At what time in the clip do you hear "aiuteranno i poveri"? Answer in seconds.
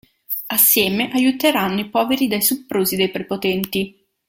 1.13-2.27